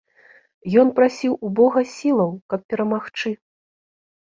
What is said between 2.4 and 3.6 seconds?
каб перамагчы.